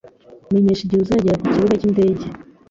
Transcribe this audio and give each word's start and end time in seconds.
Menyesha 0.51 0.81
igihe 0.83 1.01
uzagera 1.03 1.39
kukibuga 1.41 1.79
cyindege 1.81 2.25